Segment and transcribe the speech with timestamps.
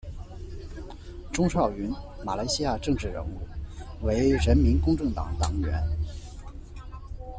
[1.31, 1.93] 锺少云，
[2.25, 3.37] 马来西亚政治人物，
[4.03, 5.83] 为人民公正党党员。